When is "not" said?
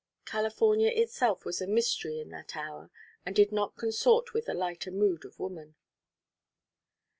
3.51-3.75